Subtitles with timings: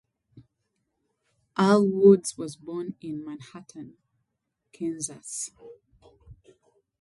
[1.59, 3.97] Earl Woods was born in Manhattan,
[4.73, 5.51] Kansas.